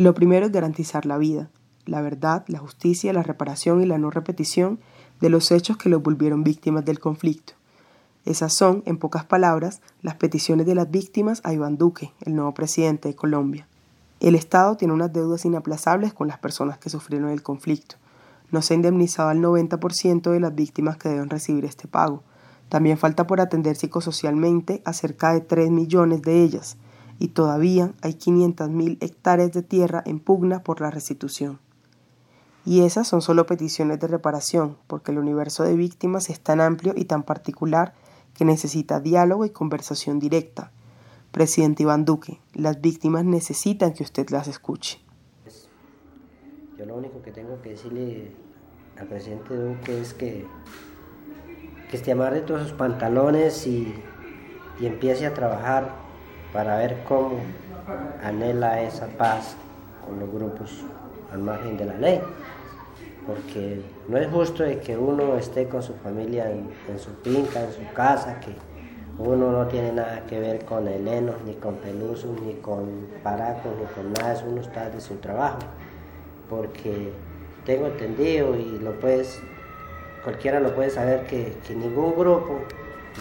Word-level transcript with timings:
Lo 0.00 0.14
primero 0.14 0.46
es 0.46 0.52
garantizar 0.52 1.04
la 1.04 1.18
vida, 1.18 1.50
la 1.84 2.00
verdad, 2.00 2.42
la 2.46 2.58
justicia, 2.58 3.12
la 3.12 3.22
reparación 3.22 3.82
y 3.82 3.84
la 3.84 3.98
no 3.98 4.10
repetición 4.10 4.80
de 5.20 5.28
los 5.28 5.52
hechos 5.52 5.76
que 5.76 5.90
los 5.90 6.02
volvieron 6.02 6.42
víctimas 6.42 6.86
del 6.86 6.98
conflicto. 6.98 7.52
Esas 8.24 8.54
son, 8.54 8.82
en 8.86 8.96
pocas 8.96 9.26
palabras, 9.26 9.82
las 10.00 10.14
peticiones 10.14 10.64
de 10.64 10.74
las 10.74 10.90
víctimas 10.90 11.42
a 11.44 11.52
Iván 11.52 11.76
Duque, 11.76 12.14
el 12.22 12.34
nuevo 12.34 12.54
presidente 12.54 13.08
de 13.08 13.14
Colombia. 13.14 13.68
El 14.20 14.36
Estado 14.36 14.74
tiene 14.78 14.94
unas 14.94 15.12
deudas 15.12 15.44
inaplazables 15.44 16.14
con 16.14 16.28
las 16.28 16.38
personas 16.38 16.78
que 16.78 16.88
sufrieron 16.88 17.28
el 17.28 17.42
conflicto. 17.42 17.96
No 18.50 18.62
se 18.62 18.72
ha 18.72 18.76
indemnizado 18.76 19.28
al 19.28 19.42
90% 19.42 20.30
de 20.30 20.40
las 20.40 20.54
víctimas 20.54 20.96
que 20.96 21.10
deben 21.10 21.28
recibir 21.28 21.66
este 21.66 21.88
pago. 21.88 22.22
También 22.70 22.96
falta 22.96 23.26
por 23.26 23.42
atender 23.42 23.76
psicosocialmente 23.76 24.80
a 24.86 24.94
cerca 24.94 25.34
de 25.34 25.42
3 25.42 25.70
millones 25.70 26.22
de 26.22 26.42
ellas, 26.42 26.78
y 27.20 27.28
todavía 27.28 27.92
hay 28.00 28.14
500.000 28.14 28.96
hectáreas 29.02 29.52
de 29.52 29.62
tierra 29.62 30.02
en 30.06 30.18
pugna 30.20 30.64
por 30.64 30.80
la 30.80 30.90
restitución. 30.90 31.60
Y 32.64 32.80
esas 32.80 33.06
son 33.06 33.20
solo 33.20 33.44
peticiones 33.44 34.00
de 34.00 34.08
reparación, 34.08 34.78
porque 34.86 35.12
el 35.12 35.18
universo 35.18 35.62
de 35.62 35.76
víctimas 35.76 36.30
es 36.30 36.40
tan 36.40 36.62
amplio 36.62 36.94
y 36.96 37.04
tan 37.04 37.22
particular 37.22 37.92
que 38.34 38.46
necesita 38.46 39.00
diálogo 39.00 39.44
y 39.44 39.50
conversación 39.50 40.18
directa. 40.18 40.72
Presidente 41.30 41.82
Iván 41.82 42.06
Duque, 42.06 42.40
las 42.54 42.80
víctimas 42.80 43.24
necesitan 43.26 43.92
que 43.92 44.02
usted 44.02 44.30
las 44.30 44.48
escuche. 44.48 44.98
Yo 46.78 46.86
lo 46.86 46.96
único 46.96 47.20
que 47.20 47.32
tengo 47.32 47.60
que 47.60 47.70
decirle 47.70 48.32
al 48.98 49.08
presidente 49.08 49.54
Duque 49.54 50.00
es 50.00 50.14
que, 50.14 50.46
que 51.90 52.12
amarre 52.12 52.40
todos 52.40 52.62
sus 52.62 52.72
pantalones 52.72 53.66
y, 53.66 53.94
y 54.80 54.86
empiece 54.86 55.26
a 55.26 55.34
trabajar 55.34 56.09
para 56.52 56.76
ver 56.76 56.96
cómo 57.08 57.38
anhela 58.22 58.80
esa 58.82 59.06
paz 59.06 59.56
con 60.04 60.20
los 60.20 60.30
grupos 60.30 60.84
al 61.32 61.40
margen 61.40 61.76
de 61.76 61.84
la 61.86 61.94
ley. 61.94 62.20
Porque 63.26 63.82
no 64.08 64.18
es 64.18 64.28
justo 64.28 64.62
de 64.62 64.78
que 64.80 64.96
uno 64.96 65.36
esté 65.36 65.68
con 65.68 65.82
su 65.82 65.94
familia 65.94 66.50
en, 66.50 66.98
su 66.98 67.10
finca, 67.22 67.62
en 67.62 67.72
su 67.72 67.92
casa, 67.94 68.40
que 68.40 68.54
uno 69.18 69.52
no 69.52 69.66
tiene 69.66 69.92
nada 69.92 70.24
que 70.26 70.40
ver 70.40 70.64
con 70.64 70.88
helenos, 70.88 71.36
ni 71.44 71.54
con 71.54 71.76
pelusos, 71.76 72.40
ni 72.40 72.54
con 72.54 73.06
paracos, 73.22 73.72
ni 73.78 73.84
con 73.94 74.12
nada, 74.14 74.32
eso 74.32 74.46
uno 74.48 74.62
está 74.62 74.88
de 74.88 75.00
su 75.00 75.16
trabajo, 75.16 75.58
porque 76.48 77.12
tengo 77.66 77.86
entendido 77.86 78.56
y 78.56 78.78
lo 78.78 78.98
puedes, 78.98 79.40
cualquiera 80.24 80.58
lo 80.58 80.74
puede 80.74 80.90
saber 80.90 81.26
que, 81.26 81.54
ningún 81.68 82.16
grupo 82.16 82.60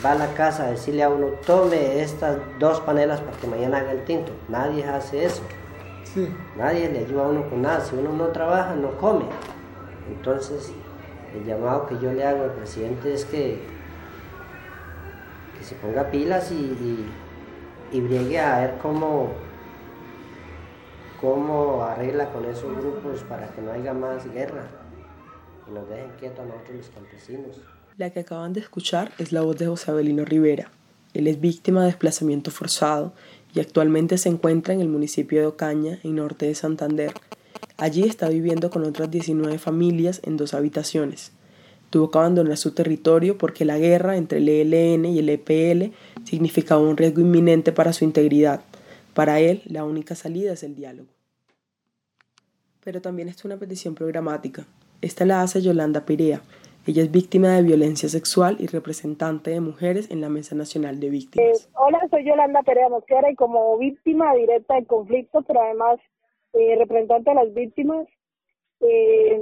va 0.03 0.11
a 0.11 0.15
la 0.15 0.33
casa 0.33 0.65
a 0.65 0.71
decirle 0.71 1.03
a 1.03 1.09
uno, 1.09 1.27
tome 1.45 2.01
estas 2.01 2.37
dos 2.59 2.79
panelas 2.81 3.19
para 3.21 3.37
que 3.37 3.47
mañana 3.47 3.79
haga 3.79 3.91
el 3.91 4.05
tinto. 4.05 4.31
Nadie 4.47 4.85
hace 4.85 5.25
eso. 5.25 5.41
Nadie 6.57 6.89
le 6.89 6.99
ayuda 6.99 7.25
a 7.25 7.27
uno 7.27 7.49
con 7.49 7.61
nada. 7.61 7.81
Si 7.81 7.95
uno 7.95 8.13
no 8.13 8.27
trabaja, 8.27 8.75
no 8.75 8.91
come. 8.97 9.25
Entonces, 10.09 10.71
el 11.35 11.45
llamado 11.45 11.85
que 11.87 11.99
yo 11.99 12.11
le 12.11 12.25
hago 12.25 12.43
al 12.43 12.53
presidente 12.53 13.13
es 13.13 13.25
que, 13.25 13.59
que 15.57 15.63
se 15.63 15.75
ponga 15.75 16.09
pilas 16.09 16.51
y, 16.51 17.05
y, 17.91 18.01
briegue 18.01 18.39
a 18.39 18.61
ver 18.61 18.77
cómo, 18.81 19.29
cómo 21.21 21.83
arregla 21.83 22.31
con 22.31 22.45
esos 22.45 22.75
grupos 22.77 23.23
para 23.23 23.47
que 23.49 23.61
no 23.61 23.71
haya 23.71 23.93
más 23.93 24.31
guerra 24.31 24.63
y 25.67 25.71
nos 25.71 25.87
dejen 25.89 26.11
quietos 26.19 26.39
a 26.39 26.45
nosotros 26.45 26.77
los 26.77 26.89
campesinos. 26.89 27.61
La 27.99 28.09
que 28.09 28.21
acaban 28.21 28.53
de 28.53 28.61
escuchar 28.61 29.11
es 29.19 29.31
la 29.31 29.41
voz 29.41 29.57
de 29.57 29.67
José 29.67 29.91
Abelino 29.91 30.25
Rivera. 30.25 30.71
Él 31.13 31.27
es 31.27 31.39
víctima 31.39 31.81
de 31.81 31.87
desplazamiento 31.87 32.49
forzado 32.49 33.13
y 33.53 33.59
actualmente 33.59 34.17
se 34.17 34.29
encuentra 34.29 34.73
en 34.73 34.81
el 34.81 34.87
municipio 34.87 35.39
de 35.39 35.45
Ocaña, 35.45 35.99
en 36.03 36.15
norte 36.15 36.47
de 36.47 36.55
Santander, 36.55 37.11
Allí 37.79 38.03
está 38.03 38.27
viviendo 38.27 38.69
con 38.69 38.83
otras 38.83 39.09
19 39.09 39.57
familias 39.57 40.19
en 40.23 40.35
dos 40.35 40.53
habitaciones. 40.53 41.31
Tuvo 41.89 42.11
que 42.11 42.17
abandonar 42.17 42.57
su 42.57 42.71
territorio 42.71 43.37
porque 43.37 43.63
la 43.63 43.77
guerra 43.77 44.17
entre 44.17 44.39
el 44.39 44.49
ELN 44.49 45.05
y 45.05 45.19
el 45.19 45.29
EPL 45.29 45.93
significaba 46.25 46.81
un 46.81 46.97
riesgo 46.97 47.21
inminente 47.21 47.71
para 47.71 47.93
su 47.93 48.03
integridad. 48.03 48.61
Para 49.13 49.39
él, 49.39 49.61
la 49.65 49.85
única 49.85 50.15
salida 50.15 50.51
es 50.51 50.63
el 50.63 50.75
diálogo. 50.75 51.07
Pero 52.83 53.01
también 53.01 53.29
es 53.29 53.45
una 53.45 53.55
petición 53.55 53.95
programática. 53.95 54.65
Esta 55.01 55.25
la 55.25 55.41
hace 55.41 55.61
Yolanda 55.61 56.05
Pirea. 56.05 56.41
Ella 56.89 57.03
es 57.03 57.11
víctima 57.11 57.49
de 57.49 57.61
violencia 57.61 58.09
sexual 58.09 58.57
y 58.57 58.65
representante 58.65 59.51
de 59.51 59.61
mujeres 59.61 60.09
en 60.09 60.21
la 60.21 60.29
Mesa 60.29 60.55
Nacional 60.55 60.99
de 60.99 61.11
Víctimas. 61.11 61.67
Eh, 61.67 61.71
hola, 61.75 61.99
soy 62.09 62.25
Yolanda 62.25 62.63
Perea 62.63 62.89
Mosquera 62.89 63.29
y 63.29 63.35
como 63.35 63.77
víctima 63.77 64.33
directa 64.33 64.73
del 64.73 64.87
conflicto, 64.87 65.43
pero 65.43 65.61
además 65.61 65.99
eh, 66.53 66.75
representante 66.79 67.29
de 67.29 67.35
las 67.35 67.53
víctimas, 67.53 68.07
eh, 68.79 69.39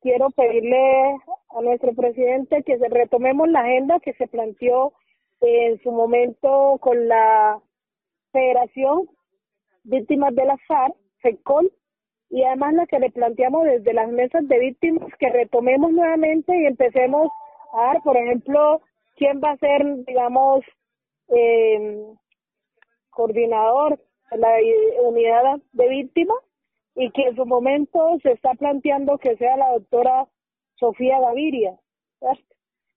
quiero 0.00 0.30
pedirle 0.30 1.16
a 1.50 1.60
nuestro 1.60 1.92
presidente 1.92 2.62
que 2.62 2.78
retomemos 2.88 3.46
la 3.50 3.60
agenda 3.60 4.00
que 4.00 4.14
se 4.14 4.26
planteó 4.26 4.94
en 5.42 5.78
su 5.82 5.92
momento 5.92 6.78
con 6.80 7.08
la 7.08 7.60
Federación 8.32 9.06
Víctimas 9.84 10.34
de 10.34 10.46
la 10.46 10.56
FARC, 10.66 10.94
FECOL, 11.18 11.70
y 12.30 12.44
además 12.44 12.74
la 12.74 12.86
que 12.86 12.98
le 12.98 13.10
planteamos 13.10 13.64
desde 13.64 13.92
las 13.92 14.08
mesas 14.10 14.46
de 14.46 14.58
víctimas, 14.58 15.12
que 15.18 15.28
retomemos 15.28 15.92
nuevamente 15.92 16.56
y 16.56 16.66
empecemos 16.66 17.30
a 17.72 17.82
dar, 17.86 18.02
por 18.02 18.16
ejemplo, 18.16 18.80
quién 19.16 19.40
va 19.42 19.50
a 19.50 19.56
ser, 19.58 19.84
digamos, 20.06 20.64
eh, 21.28 22.04
coordinador 23.10 23.98
la 24.30 24.50
unidad 25.02 25.60
de 25.72 25.88
víctimas 25.88 26.38
y 26.94 27.10
que 27.10 27.22
en 27.22 27.36
su 27.36 27.46
momento 27.46 28.18
se 28.22 28.32
está 28.32 28.54
planteando 28.54 29.18
que 29.18 29.36
sea 29.36 29.56
la 29.56 29.72
doctora 29.72 30.26
Sofía 30.76 31.20
Gaviria. 31.20 31.76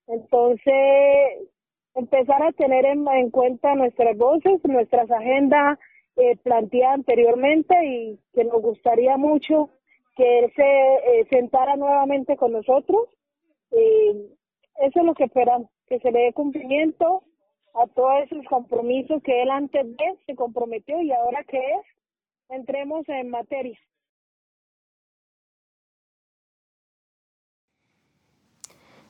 Entonces, 0.07 1.50
empezar 1.95 2.44
a 2.44 2.51
tener 2.51 2.85
en, 2.85 3.29
cuenta 3.31 3.75
nuestras 3.75 4.17
voces, 4.17 4.63
nuestras 4.63 5.09
agendas 5.09 5.79
eh, 6.16 6.38
planteadas 6.38 6.96
anteriormente 6.96 7.75
y 7.85 8.19
que 8.34 8.44
nos 8.44 8.62
gustaría 8.62 9.18
mucho 9.18 9.69
que 10.16 10.40
él 10.40 10.53
se 10.56 10.62
eh, 10.62 11.28
sentara 11.29 11.75
nuevamente 11.75 12.38
con 12.38 12.51
nosotros. 12.51 13.09
Eso 13.72 15.00
es 15.00 15.06
lo 15.06 15.16
que 15.16 15.24
esperamos, 15.24 15.69
que 15.88 16.00
se 16.00 16.12
le 16.12 16.25
dé 16.25 16.34
cumplimiento 16.34 17.24
a 17.74 17.88
todos 17.88 18.24
esos 18.24 18.46
compromisos 18.46 19.22
que 19.24 19.41
él 19.41 19.50
antes 19.50 19.84
de 19.85 20.18
se 20.25 20.35
comprometió 20.35 21.01
y 21.01 21.12
ahora 21.12 21.44
que 21.44 21.57
es, 21.57 21.85
entremos 22.50 23.07
en 23.09 23.30
materia. 23.30 23.80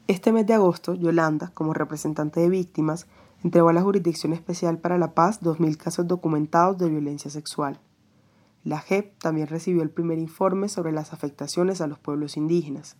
Este 0.08 0.32
mes 0.32 0.46
de 0.46 0.54
agosto, 0.54 0.94
Yolanda, 0.94 1.52
como 1.54 1.74
representante 1.74 2.42
de 2.42 2.50
víctimas, 2.50 3.08
entregó 3.44 3.70
a 3.70 3.74
la 3.74 3.82
Jurisdicción 3.82 4.34
Especial 4.34 4.78
para 4.78 4.98
la 4.98 5.14
Paz 5.14 5.42
2.000 5.42 5.78
casos 5.78 6.08
documentados 6.08 6.78
de 6.78 6.90
violencia 6.90 7.30
sexual. 7.30 7.80
La 8.64 8.80
JEP 8.80 9.18
también 9.20 9.48
recibió 9.48 9.84
el 9.84 9.90
primer 9.90 10.18
informe 10.18 10.70
sobre 10.70 10.94
las 10.94 11.12
afectaciones 11.12 11.82
a 11.82 11.88
los 11.88 12.00
pueblos 12.00 12.38
indígenas. 12.38 12.96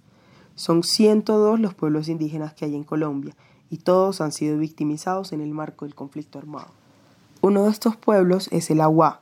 Son 0.56 0.84
102 0.84 1.60
los 1.60 1.74
pueblos 1.74 2.10
indígenas 2.10 2.54
que 2.54 2.66
hay 2.66 2.76
en 2.76 2.84
Colombia 2.84 3.36
y 3.70 3.78
todos 3.78 4.20
han 4.20 4.34
sido 4.34 4.58
victimizados 4.58 5.32
en 5.32 5.42
el 5.42 5.52
marco 5.52 5.86
del 5.86 5.96
conflicto 5.96 6.38
armado. 6.38 6.68
Uno 7.42 7.64
de 7.64 7.72
estos 7.72 7.96
pueblos 7.96 8.50
es 8.52 8.70
el 8.70 8.82
Agua, 8.82 9.22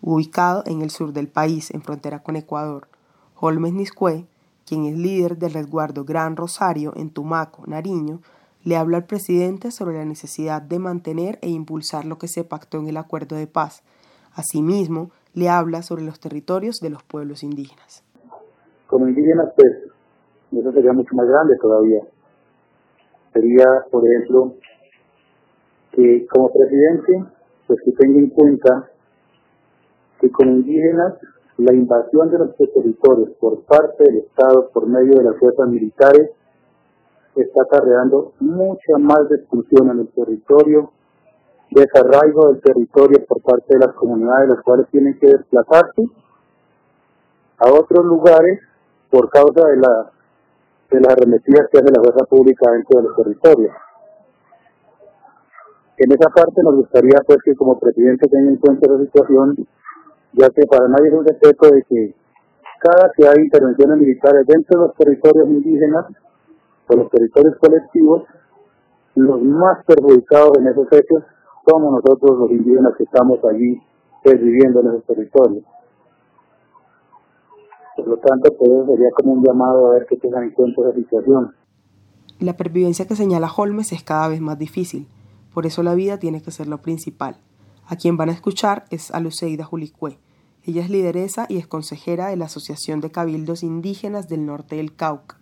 ubicado 0.00 0.64
en 0.66 0.82
el 0.82 0.90
sur 0.90 1.12
del 1.12 1.28
país, 1.28 1.70
en 1.70 1.82
frontera 1.82 2.22
con 2.22 2.36
Ecuador. 2.36 2.88
Holmes 3.36 3.72
Niscue, 3.74 4.26
quien 4.66 4.86
es 4.86 4.96
líder 4.96 5.36
del 5.36 5.52
resguardo 5.52 6.04
Gran 6.04 6.36
Rosario 6.36 6.92
en 6.96 7.10
Tumaco, 7.10 7.64
Nariño, 7.66 8.20
le 8.64 8.76
habla 8.76 8.98
al 8.98 9.06
presidente 9.06 9.70
sobre 9.70 9.96
la 9.96 10.04
necesidad 10.04 10.62
de 10.62 10.78
mantener 10.78 11.38
e 11.42 11.48
impulsar 11.48 12.04
lo 12.04 12.18
que 12.18 12.28
se 12.28 12.44
pactó 12.44 12.78
en 12.78 12.88
el 12.88 12.96
acuerdo 12.96 13.36
de 13.36 13.46
paz. 13.46 13.82
Asimismo, 14.34 15.10
le 15.34 15.48
habla 15.48 15.82
sobre 15.82 16.02
los 16.02 16.20
territorios 16.20 16.80
de 16.80 16.90
los 16.90 17.02
pueblos 17.02 17.42
indígenas. 17.42 18.04
Como 18.86 19.08
indígenas, 19.08 19.48
pues, 19.56 19.72
eso 20.52 20.72
sería 20.72 20.92
mucho 20.92 21.14
más 21.14 21.26
grande 21.26 21.56
todavía 21.60 22.02
sería, 23.32 23.66
por 23.90 24.06
ejemplo, 24.06 24.54
que 25.92 26.26
como 26.26 26.52
presidente, 26.52 27.24
pues 27.66 27.80
que 27.84 27.92
tenga 27.92 28.18
en 28.18 28.30
cuenta 28.30 28.90
que 30.20 30.30
como 30.30 30.52
indígenas, 30.52 31.14
la 31.58 31.72
invasión 31.72 32.30
de 32.30 32.38
nuestros 32.38 32.72
territorios 32.72 33.30
por 33.38 33.60
parte 33.62 34.04
del 34.04 34.18
Estado 34.18 34.70
por 34.72 34.86
medio 34.86 35.18
de 35.18 35.24
las 35.24 35.36
fuerzas 35.38 35.68
militares 35.68 36.30
está 37.40 37.62
acarreando 37.62 38.32
mucha 38.40 38.98
más 38.98 39.28
destrucción 39.28 39.90
en 39.90 40.00
el 40.00 40.08
territorio, 40.08 40.92
desarraigo 41.70 42.48
del 42.48 42.60
territorio 42.60 43.24
por 43.26 43.40
parte 43.42 43.66
de 43.68 43.86
las 43.86 43.94
comunidades, 43.94 44.50
las 44.50 44.60
cuales 44.62 44.86
tienen 44.90 45.18
que 45.18 45.28
desplazarse 45.28 46.02
a 47.58 47.72
otros 47.72 48.04
lugares 48.04 48.60
por 49.10 49.30
causa 49.30 49.68
de 49.68 49.76
la 49.76 50.10
de 50.90 51.00
las 51.00 51.14
arremetidas 51.14 51.68
que 51.70 51.78
hace 51.78 51.88
la 51.90 52.02
fuerza 52.02 52.26
pública 52.26 52.70
dentro 52.70 53.00
de 53.00 53.08
los 53.08 53.16
territorios. 53.16 53.72
En 55.96 56.12
esa 56.12 56.28
parte 56.28 56.62
nos 56.62 56.74
gustaría 56.74 57.18
pues 57.26 57.38
que 57.44 57.54
como 57.54 57.78
presidente 57.78 58.28
tenga 58.28 58.50
en 58.50 58.56
cuenta 58.56 58.92
la 58.92 58.98
situación 58.98 59.56
ya 60.32 60.48
que 60.50 60.66
para 60.66 60.88
nadie 60.88 61.08
es 61.08 61.14
un 61.14 61.26
secreto 61.26 61.70
de 61.70 61.82
que 61.84 62.14
cada 62.78 63.10
que 63.16 63.26
hay 63.26 63.44
intervenciones 63.44 63.98
militares 63.98 64.46
dentro 64.46 64.80
de 64.80 64.86
los 64.88 64.96
territorios 64.96 65.48
indígenas 65.48 66.06
los 66.96 67.10
territorios 67.10 67.56
colectivos, 67.58 68.22
los 69.14 69.42
más 69.42 69.84
perjudicados 69.84 70.58
en 70.58 70.68
esos 70.68 70.86
hechos 70.92 71.22
somos 71.68 71.92
nosotros 71.92 72.38
los 72.38 72.50
indígenas 72.50 72.94
que 72.96 73.04
estamos 73.04 73.38
allí 73.44 73.80
pues, 74.22 74.40
viviendo 74.40 74.80
en 74.80 74.88
esos 74.88 75.04
territorios. 75.04 75.64
Por 77.96 78.08
lo 78.08 78.16
tanto, 78.18 78.52
pues 78.56 78.86
sería 78.86 79.10
como 79.14 79.32
un 79.32 79.44
llamado 79.44 79.86
a 79.86 79.94
ver 79.94 80.06
que 80.06 80.16
tengan 80.16 80.44
en 80.44 80.50
cuenta 80.52 80.80
esa 80.82 80.94
situación. 80.94 81.54
La 82.40 82.56
pervivencia 82.56 83.06
que 83.06 83.14
señala 83.14 83.50
Holmes 83.54 83.92
es 83.92 84.02
cada 84.02 84.28
vez 84.28 84.40
más 84.40 84.58
difícil, 84.58 85.06
por 85.54 85.66
eso 85.66 85.82
la 85.82 85.94
vida 85.94 86.18
tiene 86.18 86.42
que 86.42 86.50
ser 86.50 86.66
lo 86.66 86.78
principal. 86.78 87.36
A 87.86 87.96
quien 87.96 88.16
van 88.16 88.30
a 88.30 88.32
escuchar 88.32 88.84
es 88.90 89.10
a 89.12 89.20
Luceida 89.20 89.64
Julicue. 89.64 90.18
Ella 90.64 90.82
es 90.82 90.90
lideresa 90.90 91.46
y 91.48 91.58
es 91.58 91.66
consejera 91.66 92.28
de 92.28 92.36
la 92.36 92.46
Asociación 92.46 93.00
de 93.00 93.10
Cabildos 93.10 93.62
Indígenas 93.62 94.28
del 94.28 94.46
Norte 94.46 94.76
del 94.76 94.94
Cauca. 94.94 95.41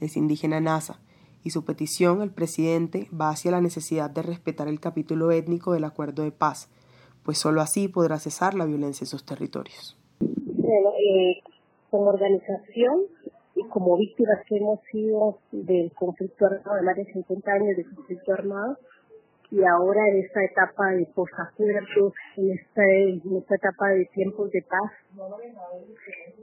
Es 0.00 0.16
indígena 0.16 0.60
NASA 0.60 1.00
y 1.42 1.50
su 1.50 1.64
petición 1.64 2.20
al 2.20 2.32
presidente 2.32 3.08
va 3.18 3.30
hacia 3.30 3.50
la 3.50 3.60
necesidad 3.60 4.10
de 4.10 4.22
respetar 4.22 4.68
el 4.68 4.80
capítulo 4.80 5.30
étnico 5.30 5.72
del 5.72 5.84
acuerdo 5.84 6.22
de 6.22 6.32
paz, 6.32 6.70
pues 7.24 7.38
sólo 7.38 7.60
así 7.60 7.88
podrá 7.88 8.18
cesar 8.18 8.54
la 8.54 8.66
violencia 8.66 9.04
en 9.04 9.08
sus 9.08 9.24
territorios. 9.24 9.96
Bueno, 10.20 10.90
eh, 10.98 11.42
como 11.90 12.06
organización 12.06 13.02
y 13.54 13.64
como 13.68 13.96
víctimas 13.96 14.38
que 14.46 14.56
hemos 14.56 14.80
sido 14.90 15.38
del 15.52 15.92
conflicto 15.92 16.46
armado, 16.46 16.76
de 16.76 16.82
más 16.82 16.96
de 16.96 17.12
50 17.12 17.52
años 17.52 17.76
de 17.76 17.84
conflicto 17.84 18.32
armado, 18.32 18.78
y 19.50 19.64
ahora 19.64 20.00
en 20.08 20.18
esta 20.24 20.44
etapa 20.44 20.92
de 20.92 21.06
posacuerdo, 21.14 22.12
en 22.36 22.50
esta, 22.52 22.82
en 22.84 23.36
esta 23.36 23.54
etapa 23.56 23.88
de 23.88 24.04
tiempos 24.14 24.50
de 24.50 24.62
paz, 24.62 24.92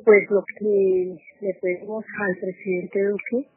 pues 0.03 0.29
lo 0.29 0.43
que 0.59 1.15
le 1.41 1.53
pedimos 1.61 2.03
al 2.03 2.35
presidente 2.39 3.03
Duque 3.03 3.49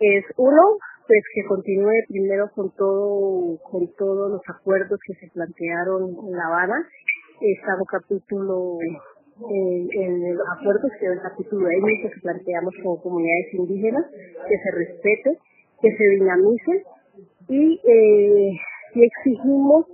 es 0.00 0.24
uno, 0.36 0.62
pues 1.06 1.22
que 1.34 1.44
continúe 1.46 1.92
primero 2.08 2.50
con 2.54 2.74
todo, 2.74 3.58
con 3.70 3.86
todos 3.96 4.32
los 4.32 4.42
acuerdos 4.48 4.98
que 5.06 5.14
se 5.14 5.32
plantearon 5.32 6.10
en 6.10 6.32
La 6.36 6.46
Habana, 6.46 6.88
está 7.40 7.76
un 7.78 7.84
capítulo 7.84 8.78
en, 9.48 9.88
en 9.92 10.36
los 10.36 10.46
acuerdos 10.58 10.90
que 10.98 11.06
es 11.06 11.12
el 11.12 11.22
capítulo 11.22 11.68
étnico 11.70 12.10
que 12.10 12.20
planteamos 12.20 12.74
como 12.82 13.00
comunidades 13.00 13.54
indígenas, 13.54 14.04
que 14.10 14.58
se 14.58 14.70
respete, 14.72 15.38
que 15.80 15.96
se 15.96 16.04
dinamice 16.16 16.84
y 17.48 17.80
eh, 17.84 18.58
y 18.94 19.04
exigimos 19.04 19.86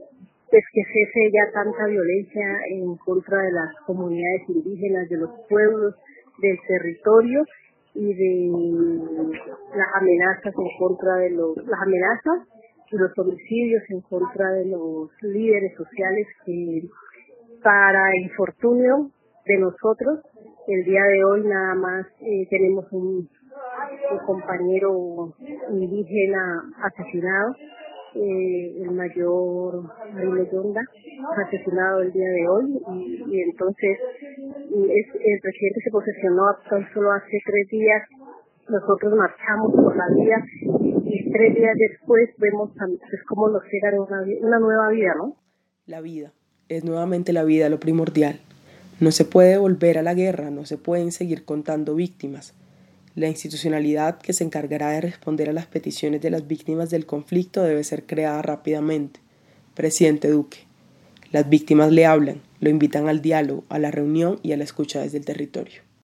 pues 0.50 0.64
que 0.72 0.82
cese 0.84 1.30
ya 1.32 1.52
tanta 1.52 1.86
violencia 1.86 2.46
en 2.70 2.96
contra 2.98 3.42
de 3.42 3.50
las 3.50 3.74
comunidades 3.86 4.42
indígenas, 4.48 5.08
de 5.08 5.16
los 5.16 5.30
pueblos, 5.48 5.94
del 6.38 6.56
territorio 6.68 7.42
y 7.94 8.14
de 8.14 9.00
las 9.74 9.88
amenazas 9.94 10.54
en 10.56 10.78
contra 10.78 11.16
de 11.16 11.30
los, 11.30 11.56
las 11.56 11.80
amenazas 11.82 12.48
y 12.90 12.96
los 12.96 13.10
homicidios 13.18 13.82
en 13.88 14.00
contra 14.02 14.50
de 14.52 14.66
los 14.66 15.10
líderes 15.22 15.74
sociales 15.76 16.26
que 16.44 16.82
para 17.62 18.16
infortunio 18.22 19.10
de 19.46 19.58
nosotros 19.58 20.20
el 20.68 20.84
día 20.84 21.02
de 21.02 21.24
hoy 21.24 21.46
nada 21.46 21.74
más 21.74 22.06
eh, 22.20 22.46
tenemos 22.48 22.84
un, 22.92 23.28
un 24.10 24.18
compañero 24.26 25.34
indígena 25.70 26.62
asesinado 26.82 27.54
eh, 28.14 28.82
el 28.82 28.90
mayor 28.92 29.90
asesinado 31.46 32.02
el 32.02 32.12
día 32.12 32.28
de 32.28 32.48
hoy 32.48 32.80
y, 33.28 33.40
entonces 33.42 33.98
es, 34.30 35.06
el 35.14 35.40
presidente 35.40 35.80
se 35.82 35.90
posesionó 35.90 36.42
tan 36.68 36.86
solo 36.92 37.12
hace 37.12 37.38
tres 37.44 37.68
días 37.70 38.02
nosotros 38.68 39.14
marchamos 39.14 39.72
por 39.74 39.96
la 39.96 40.04
vía 40.14 40.36
y 41.04 41.32
tres 41.32 41.54
días 41.54 41.76
después 41.90 42.30
vemos 42.38 42.70
pues, 42.76 43.22
cómo 43.28 43.48
nos 43.48 43.62
llega 43.70 44.00
una, 44.00 44.22
una 44.40 44.58
nueva 44.58 44.88
vida, 44.88 45.12
¿no? 45.16 45.36
La 45.86 46.00
vida, 46.00 46.32
es 46.68 46.84
nuevamente 46.84 47.32
la 47.32 47.44
vida 47.44 47.68
lo 47.68 47.78
primordial. 47.78 48.40
No 49.00 49.10
se 49.10 49.24
puede 49.24 49.58
volver 49.58 49.98
a 49.98 50.02
la 50.02 50.14
guerra, 50.14 50.50
no 50.50 50.64
se 50.64 50.78
pueden 50.78 51.12
seguir 51.12 51.44
contando 51.44 51.94
víctimas. 51.94 52.54
La 53.16 53.28
institucionalidad 53.28 54.18
que 54.18 54.32
se 54.32 54.42
encargará 54.42 54.90
de 54.90 55.00
responder 55.00 55.48
a 55.48 55.52
las 55.52 55.66
peticiones 55.66 56.20
de 56.20 56.30
las 56.30 56.48
víctimas 56.48 56.90
del 56.90 57.06
conflicto 57.06 57.62
debe 57.62 57.84
ser 57.84 58.06
creada 58.06 58.42
rápidamente. 58.42 59.20
Presidente 59.74 60.28
Duque. 60.28 60.66
Las 61.30 61.48
víctimas 61.48 61.92
le 61.92 62.06
hablan, 62.06 62.42
lo 62.58 62.70
invitan 62.70 63.08
al 63.08 63.22
diálogo, 63.22 63.62
a 63.68 63.78
la 63.78 63.92
reunión 63.92 64.40
y 64.42 64.50
a 64.50 64.56
la 64.56 64.64
escucha 64.64 65.00
desde 65.00 65.18
el 65.18 65.24
territorio. 65.24 65.84